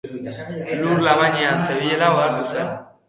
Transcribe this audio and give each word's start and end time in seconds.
Lur 0.79 1.03
labainean 1.07 1.61
zebilela 1.67 2.11
ohartu 2.17 2.49
zen. 2.55 2.73